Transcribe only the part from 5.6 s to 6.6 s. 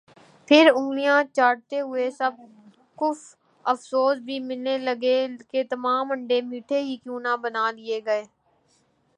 تمام انڈے